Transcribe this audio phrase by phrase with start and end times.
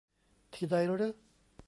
[0.53, 1.09] ที่ใดรึ?